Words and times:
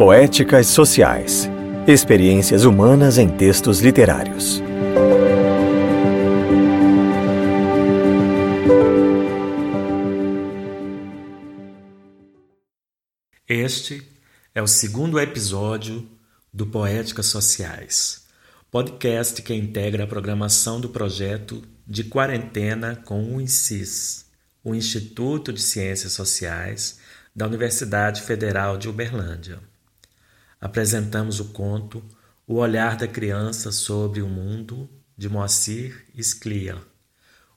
Poéticas 0.00 0.68
Sociais 0.68 1.46
Experiências 1.86 2.64
humanas 2.64 3.18
em 3.18 3.28
textos 3.28 3.80
literários. 3.80 4.62
Este 13.46 14.02
é 14.54 14.62
o 14.62 14.66
segundo 14.66 15.20
episódio 15.20 16.08
do 16.50 16.66
Poéticas 16.66 17.26
Sociais, 17.26 18.24
podcast 18.70 19.42
que 19.42 19.52
integra 19.52 20.04
a 20.04 20.06
programação 20.06 20.80
do 20.80 20.88
projeto 20.88 21.62
de 21.86 22.04
quarentena 22.04 22.96
com 23.04 23.36
o 23.36 23.38
INSIS, 23.38 24.24
o 24.64 24.74
Instituto 24.74 25.52
de 25.52 25.60
Ciências 25.60 26.14
Sociais 26.14 26.98
da 27.36 27.46
Universidade 27.46 28.22
Federal 28.22 28.78
de 28.78 28.88
Uberlândia. 28.88 29.68
Apresentamos 30.60 31.40
o 31.40 31.46
conto 31.46 32.04
O 32.46 32.56
Olhar 32.56 32.96
da 32.96 33.08
Criança 33.08 33.72
sobre 33.72 34.20
o 34.20 34.28
Mundo, 34.28 34.90
de 35.16 35.28
Moacir 35.28 36.04
Sclia, 36.18 36.76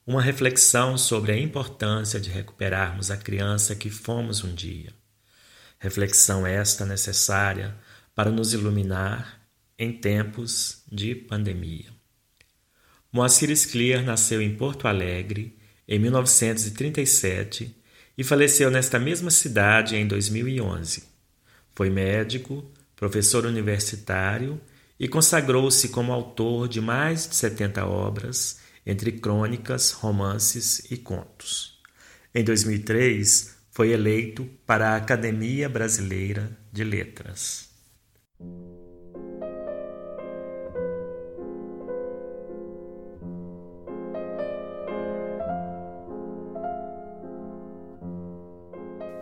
uma 0.06 0.22
reflexão 0.22 0.96
sobre 0.96 1.32
a 1.32 1.38
importância 1.38 2.18
de 2.18 2.30
recuperarmos 2.30 3.10
a 3.10 3.16
criança 3.16 3.74
que 3.74 3.90
fomos 3.90 4.42
um 4.42 4.54
dia. 4.54 4.92
Reflexão 5.78 6.46
esta 6.46 6.86
necessária 6.86 7.76
para 8.14 8.30
nos 8.30 8.54
iluminar 8.54 9.40
em 9.78 9.92
tempos 9.92 10.82
de 10.90 11.14
pandemia. 11.14 11.92
Moacir 13.12 13.54
Scliar 13.54 14.02
nasceu 14.02 14.40
em 14.40 14.56
Porto 14.56 14.88
Alegre 14.88 15.58
em 15.86 15.98
1937 15.98 17.76
e 18.16 18.24
faleceu 18.24 18.70
nesta 18.70 18.98
mesma 18.98 19.30
cidade 19.30 19.96
em 19.96 20.06
2011. 20.06 21.04
Foi 21.74 21.90
médico, 21.90 22.72
professor 22.96 23.46
universitário 23.46 24.60
e 24.98 25.08
consagrou-se 25.08 25.88
como 25.88 26.12
autor 26.12 26.68
de 26.68 26.80
mais 26.80 27.28
de 27.28 27.34
70 27.36 27.86
obras, 27.86 28.60
entre 28.86 29.12
crônicas, 29.12 29.92
romances 29.92 30.90
e 30.90 30.96
contos. 30.96 31.80
Em 32.34 32.44
2003, 32.44 33.54
foi 33.70 33.90
eleito 33.90 34.44
para 34.66 34.90
a 34.90 34.96
Academia 34.96 35.68
Brasileira 35.68 36.56
de 36.72 36.84
Letras. 36.84 37.74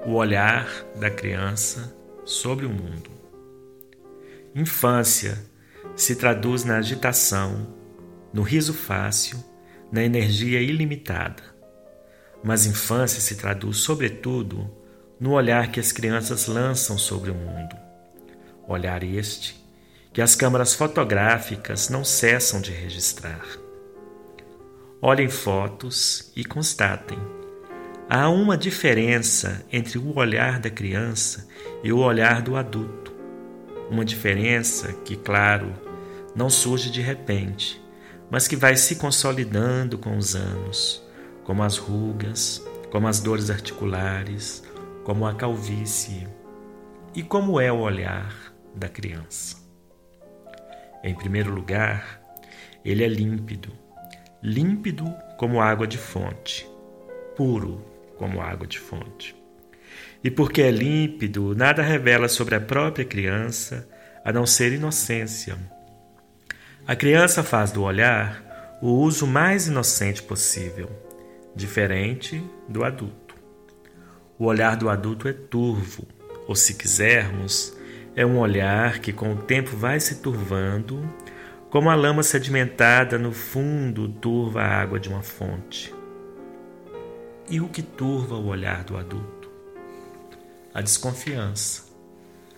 o 0.05 0.15
olhar 0.15 0.69
da 0.97 1.11
criança 1.11 1.97
sobre 2.25 2.67
o 2.67 2.69
mundo. 2.69 3.22
Infância 4.55 5.39
se 5.97 6.17
traduz 6.17 6.65
na 6.65 6.77
agitação, 6.77 7.75
no 8.33 8.43
riso 8.43 8.75
fácil, 8.75 9.43
na 9.91 10.03
energia 10.03 10.61
ilimitada. 10.61 11.43
Mas 12.43 12.67
infância 12.67 13.21
se 13.21 13.37
traduz, 13.37 13.79
sobretudo, 13.79 14.71
no 15.19 15.33
olhar 15.33 15.71
que 15.71 15.81
as 15.81 15.93
crianças 15.93 16.47
lançam 16.47 16.99
sobre 16.99 17.31
o 17.31 17.35
mundo. 17.35 17.77
Olhar 18.67 19.03
este 19.03 19.61
que 20.13 20.21
as 20.21 20.35
câmaras 20.35 20.75
fotográficas 20.75 21.89
não 21.89 22.05
cessam 22.05 22.61
de 22.61 22.71
registrar. 22.71 23.47
Olhem 25.01 25.29
fotos 25.29 26.31
e 26.37 26.45
constatem 26.45 27.19
Há 28.15 28.29
uma 28.29 28.59
diferença 28.59 29.65
entre 29.73 29.97
o 29.97 30.15
olhar 30.19 30.61
da 30.61 30.69
criança 30.69 31.49
e 31.83 31.91
o 31.91 31.99
olhar 31.99 32.43
do 32.43 32.57
adulto. 32.57 33.02
Uma 33.93 34.07
diferença 34.07 34.91
que, 35.05 35.15
claro, 35.17 35.75
não 36.35 36.49
surge 36.49 36.91
de 36.91 37.03
repente, 37.03 37.79
mas 38.31 38.49
que 38.49 38.57
vai 38.57 38.75
se 38.75 38.97
consolidando 38.97 39.99
com 39.99 40.17
os 40.17 40.35
anos, 40.35 41.07
como 41.45 41.63
as 41.63 41.77
rugas, 41.77 42.67
como 42.91 43.07
as 43.07 43.21
dores 43.21 43.51
articulares, 43.51 44.65
como 45.05 45.27
a 45.27 45.35
calvície. 45.35 46.27
E 47.15 47.23
como 47.23 47.61
é 47.61 47.71
o 47.71 47.81
olhar 47.81 48.35
da 48.75 48.89
criança? 48.89 49.59
Em 51.05 51.15
primeiro 51.15 51.53
lugar, 51.53 52.19
ele 52.83 53.05
é 53.05 53.09
límpido, 53.09 53.75
límpido 54.43 55.05
como 55.37 55.61
água 55.61 55.87
de 55.87 55.99
fonte, 55.99 56.67
puro 57.37 57.85
como 58.17 58.41
água 58.41 58.67
de 58.67 58.79
fonte. 58.79 59.37
E 60.25 60.31
porque 60.31 60.63
é 60.63 60.71
límpido, 60.71 61.55
nada 61.55 61.83
revela 61.83 62.29
sobre 62.29 62.55
a 62.55 62.61
própria 62.61 63.05
criança 63.05 63.89
a 64.25 64.33
não 64.33 64.47
ser 64.47 64.73
inocência. 64.73 65.57
A 66.87 66.97
criança 66.97 67.43
faz 67.43 67.71
do 67.71 67.83
olhar 67.83 68.79
o 68.81 68.89
uso 68.89 69.27
mais 69.27 69.67
inocente 69.67 70.23
possível, 70.23 70.91
diferente 71.55 72.43
do 72.69 72.85
adulto. 72.85 73.35
O 74.39 74.47
olhar 74.47 74.77
do 74.77 74.89
adulto 74.89 75.29
é 75.29 75.33
turvo, 75.33 76.07
ou 76.47 76.57
se 76.57 76.75
quisermos, 76.75 77.77
é 78.17 78.27
um 78.27 78.39
olhar 78.39 78.99
que 78.99 79.13
com 79.13 79.33
o 79.33 79.37
tempo 79.37 79.77
vai 79.77 80.01
se 80.01 80.17
turvando, 80.17 81.09
como 81.71 81.89
a 81.89 81.95
lama 81.95 82.23
sedimentada 82.23 83.19
no 83.19 83.33
fundo 83.33 84.09
turva 84.09 84.63
a 84.63 84.81
água 84.81 84.99
de 84.99 85.09
uma 85.09 85.23
fonte 85.23 85.95
e 87.53 87.61
o 87.61 87.69
que 87.69 87.83
turva 87.83 88.35
o 88.35 88.47
olhar 88.47 88.83
do 88.83 88.97
adulto? 88.97 89.51
A 90.73 90.81
desconfiança, 90.81 91.85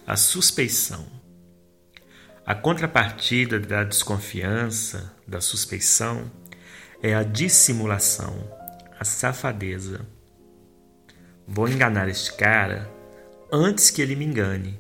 a 0.07 0.17
suspeição. 0.17 1.05
A 2.47 2.55
contrapartida 2.55 3.59
da 3.59 3.85
desconfiança, 3.85 5.15
da 5.27 5.41
suspeição, 5.41 6.31
é 7.03 7.15
a 7.15 7.23
dissimulação, 7.23 8.35
a 9.01 9.03
safadeza. 9.03 10.07
Vou 11.49 11.67
enganar 11.67 12.07
este 12.07 12.37
cara 12.37 12.91
antes 13.51 13.91
que 13.91 14.03
ele 14.03 14.15
me 14.15 14.27
engane. 14.27 14.79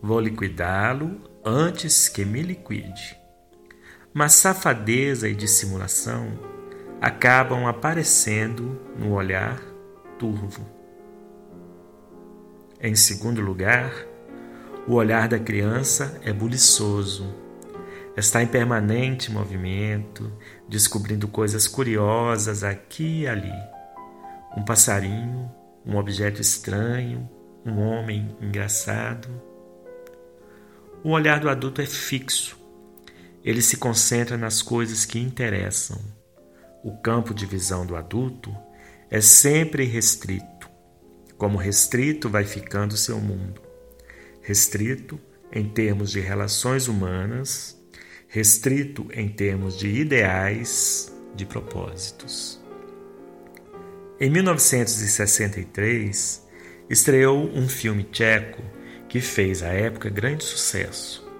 Vou 0.00 0.20
liquidá-lo 0.20 1.20
antes 1.44 2.08
que 2.08 2.24
me 2.24 2.40
liquide. 2.40 3.18
Mas 4.14 4.34
safadeza 4.34 5.28
e 5.28 5.34
dissimulação 5.34 6.38
acabam 7.00 7.66
aparecendo 7.66 8.80
no 8.96 9.14
olhar 9.14 9.60
turvo. 10.20 10.64
Em 12.80 12.94
segundo 12.94 13.40
lugar, 13.40 13.92
o 14.86 14.94
olhar 14.94 15.28
da 15.28 15.38
criança 15.38 16.20
é 16.24 16.32
buliçoso, 16.32 17.34
está 18.16 18.42
em 18.42 18.46
permanente 18.46 19.30
movimento, 19.30 20.32
descobrindo 20.68 21.28
coisas 21.28 21.66
curiosas 21.66 22.64
aqui 22.64 23.22
e 23.22 23.28
ali. 23.28 23.52
Um 24.56 24.64
passarinho, 24.64 25.50
um 25.86 25.96
objeto 25.96 26.40
estranho, 26.40 27.28
um 27.64 27.80
homem 27.80 28.36
engraçado. 28.40 29.28
O 31.02 31.10
olhar 31.10 31.40
do 31.40 31.48
adulto 31.48 31.80
é 31.80 31.86
fixo, 31.86 32.58
ele 33.44 33.62
se 33.62 33.76
concentra 33.76 34.36
nas 34.36 34.62
coisas 34.62 35.04
que 35.04 35.18
interessam 35.18 35.98
o 36.82 36.96
campo 36.96 37.32
de 37.32 37.46
visão 37.46 37.86
do 37.86 37.94
adulto 37.94 38.52
é 39.08 39.20
sempre 39.20 39.84
restrito. 39.84 40.68
Como 41.38 41.56
restrito 41.56 42.28
vai 42.28 42.44
ficando 42.44 42.96
seu 42.96 43.20
mundo. 43.20 43.71
Restrito 44.42 45.18
em 45.52 45.68
termos 45.68 46.10
de 46.10 46.18
relações 46.20 46.88
humanas, 46.88 47.80
restrito 48.26 49.06
em 49.12 49.28
termos 49.28 49.78
de 49.78 49.86
ideais, 49.88 51.14
de 51.34 51.46
propósitos. 51.46 52.60
Em 54.18 54.30
1963, 54.30 56.42
estreou 56.88 57.50
um 57.54 57.68
filme 57.68 58.04
tcheco 58.04 58.62
que 59.08 59.20
fez 59.20 59.62
à 59.62 59.68
época 59.68 60.08
grande 60.08 60.44
sucesso. 60.44 61.30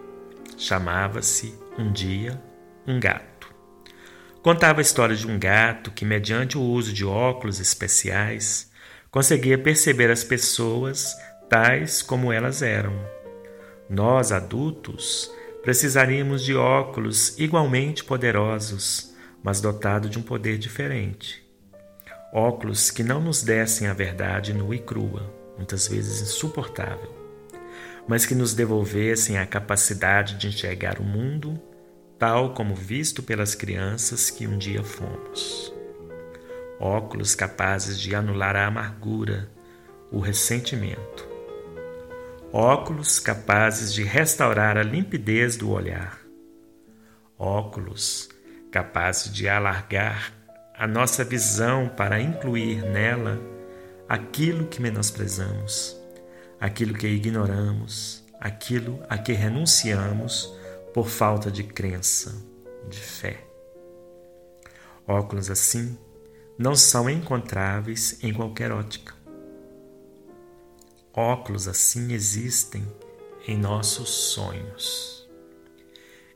Chamava-se 0.59 1.55
Um 1.79 1.91
Dia, 1.93 2.43
um 2.87 3.01
Gato. 3.01 3.51
Contava 4.43 4.81
a 4.81 4.83
história 4.83 5.17
de 5.17 5.27
um 5.27 5.39
gato 5.39 5.91
que, 5.93 6.05
mediante 6.05 6.59
o 6.59 6.63
uso 6.63 6.93
de 6.93 7.05
óculos 7.05 7.61
especiais, 7.61 8.71
conseguia 9.11 9.57
perceber 9.57 10.11
as 10.11 10.25
pessoas 10.25 11.15
tais 11.53 12.01
como 12.01 12.33
elas 12.33 12.63
eram. 12.63 12.95
Nós, 13.87 14.33
adultos, 14.33 15.31
precisaríamos 15.63 16.43
de 16.43 16.55
óculos 16.55 17.39
igualmente 17.39 18.03
poderosos, 18.03 19.15
mas 19.43 19.61
dotados 19.61 20.09
de 20.09 20.19
um 20.19 20.23
poder 20.23 20.57
diferente. 20.57 21.47
Óculos 22.33 22.91
que 22.91 23.03
não 23.03 23.21
nos 23.21 23.43
dessem 23.43 23.87
a 23.87 23.93
verdade 23.93 24.55
nua 24.55 24.75
e 24.75 24.79
crua, 24.79 25.31
muitas 25.59 25.87
vezes 25.87 26.23
insuportável, 26.23 27.15
mas 28.09 28.25
que 28.25 28.35
nos 28.35 28.55
devolvessem 28.55 29.37
a 29.37 29.45
capacidade 29.45 30.39
de 30.39 30.47
enxergar 30.47 30.99
o 30.99 31.05
mundo 31.05 31.61
tal 32.19 32.55
como 32.55 32.75
visto 32.75 33.23
pelas 33.23 33.55
crianças 33.55 34.31
que 34.31 34.47
um 34.47 34.57
dia 34.57 34.83
fomos. 34.83 35.71
Óculos 36.81 37.35
capazes 37.35 38.01
de 38.01 38.15
anular 38.15 38.57
a 38.57 38.67
amargura, 38.69 39.51
o 40.11 40.19
ressentimento. 40.19 41.32
Óculos 42.53 43.19
capazes 43.19 43.95
de 43.95 44.03
restaurar 44.03 44.77
a 44.77 44.83
limpidez 44.83 45.57
do 45.57 45.71
olhar, 45.71 46.19
óculos 47.39 48.29
capazes 48.71 49.33
de 49.33 49.49
alargar 49.49 50.35
a 50.77 50.87
nossa 50.87 51.25
visão 51.25 51.89
para 51.89 52.21
incluir 52.21 52.83
nela 52.83 53.41
aquilo 54.07 54.67
que 54.67 54.83
menosprezamos, 54.83 55.97
aquilo 56.61 56.93
que 56.93 57.07
ignoramos, 57.09 58.23
aquilo 58.39 59.03
a 59.09 59.17
que 59.17 59.33
renunciamos 59.33 60.55
por 60.93 61.09
falta 61.09 61.51
de 61.51 61.65
crença, 61.65 62.35
de 62.87 62.99
fé. 62.99 63.47
Óculos 65.09 65.51
assim 65.51 65.99
não 66.59 66.75
são 66.75 67.09
encontráveis 67.09 68.23
em 68.23 68.31
qualquer 68.31 68.71
ótica. 68.71 69.22
Óculos 71.15 71.69
assim 71.69 72.13
existem 72.13 72.87
em 73.47 73.57
nossos 73.57 74.09
sonhos. 74.09 75.29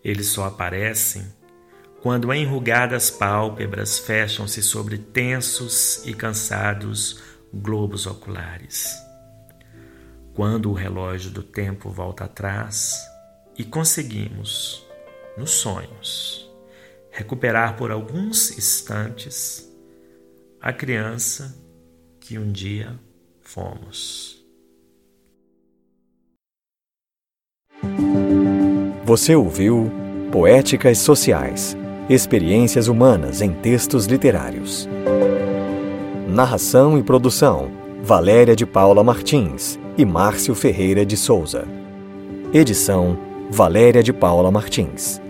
Eles 0.04 0.26
só 0.26 0.44
aparecem 0.44 1.26
quando 2.02 2.32
enrugadas 2.32 3.10
pálpebras 3.10 3.98
fecham-se 3.98 4.62
sobre 4.62 4.98
tensos 4.98 6.06
e 6.06 6.12
cansados 6.12 7.22
globos 7.52 8.06
oculares. 8.06 8.94
Quando 10.34 10.70
o 10.70 10.74
relógio 10.74 11.30
do 11.30 11.42
tempo 11.42 11.88
volta 11.90 12.24
atrás 12.24 12.94
e 13.56 13.64
conseguimos, 13.64 14.86
nos 15.38 15.52
sonhos, 15.52 16.50
recuperar 17.10 17.76
por 17.76 17.90
alguns 17.90 18.50
instantes 18.58 19.66
a 20.60 20.72
criança 20.72 21.56
que 22.20 22.38
um 22.38 22.52
dia 22.52 22.98
fomos. 23.40 24.35
Você 29.04 29.34
ouviu 29.34 29.90
Poéticas 30.30 30.98
Sociais 30.98 31.76
Experiências 32.08 32.86
Humanas 32.86 33.42
em 33.42 33.50
Textos 33.50 34.06
Literários. 34.06 34.88
Narração 36.28 36.96
e 36.96 37.02
produção: 37.02 37.68
Valéria 38.02 38.54
de 38.54 38.64
Paula 38.64 39.02
Martins 39.02 39.76
e 39.98 40.04
Márcio 40.04 40.54
Ferreira 40.54 41.04
de 41.04 41.16
Souza. 41.16 41.66
Edição: 42.52 43.18
Valéria 43.50 44.04
de 44.04 44.12
Paula 44.12 44.52
Martins. 44.52 45.20